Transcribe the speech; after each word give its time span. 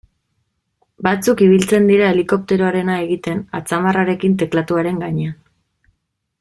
Batzuk 1.07 1.43
ibiltzen 1.47 1.85
dira 1.91 2.07
helikopteroarena 2.13 2.97
egiten 3.03 3.45
atzamarrarekin 3.61 4.35
teklatuaren 4.43 5.01
gainean. 5.07 5.41